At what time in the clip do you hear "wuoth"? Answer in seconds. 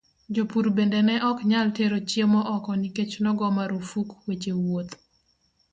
4.63-4.93